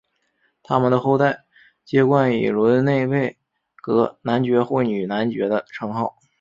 [0.63, 1.45] 他们的后代
[1.85, 3.37] 皆冠以伦嫩贝
[3.75, 6.17] 格男爵或女男爵的称号。